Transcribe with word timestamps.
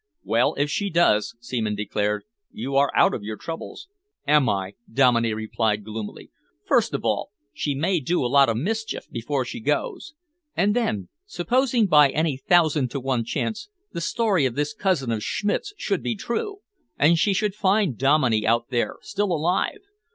"Well, 0.23 0.55
if 0.55 0.71
she 0.71 0.89
does," 0.89 1.35
Seaman 1.41 1.75
declared, 1.75 2.23
"you 2.51 2.75
are 2.75 2.91
out 2.95 3.13
of 3.13 3.21
your 3.21 3.37
troubles." 3.37 3.87
"Am 4.27 4.49
I!" 4.49 4.73
Dominey 4.91 5.31
replied 5.35 5.83
gloomily. 5.83 6.31
"First 6.65 6.95
of 6.95 7.05
all, 7.05 7.29
she 7.53 7.75
may 7.75 7.99
do 7.99 8.25
a 8.25 8.25
lot 8.25 8.49
of 8.49 8.57
mischief 8.57 9.07
before 9.11 9.45
she 9.45 9.59
goes. 9.59 10.15
And 10.57 10.75
then, 10.75 11.09
supposing 11.27 11.85
by 11.85 12.09
any 12.09 12.35
thousand 12.35 12.89
to 12.89 12.99
one 12.99 13.23
chance 13.23 13.69
the 13.93 14.01
story 14.01 14.47
of 14.47 14.55
this 14.55 14.73
cousin 14.73 15.11
of 15.11 15.21
Schmidt's 15.21 15.71
should 15.77 16.01
be 16.01 16.15
true, 16.15 16.61
and 16.97 17.19
she 17.19 17.31
should 17.31 17.53
find 17.53 17.95
Dominey 17.95 18.43
out 18.47 18.69
there, 18.69 18.97
still 19.03 19.31
alive? 19.31 19.81